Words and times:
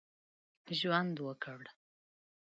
ژوند 0.79 1.15
وکړ. 1.25 1.61